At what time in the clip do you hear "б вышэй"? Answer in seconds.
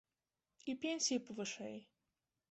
1.27-1.77